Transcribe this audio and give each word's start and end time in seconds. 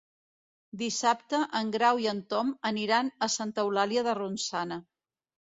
Dissabte 0.81 1.41
en 1.59 1.69
Grau 1.75 1.99
i 2.05 2.07
en 2.13 2.23
Tom 2.35 2.49
aniran 2.71 3.13
a 3.27 3.29
Santa 3.35 3.67
Eulàlia 3.69 4.07
de 4.11 4.19
Ronçana. 4.23 4.81